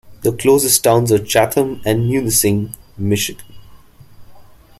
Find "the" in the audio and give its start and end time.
0.23-0.31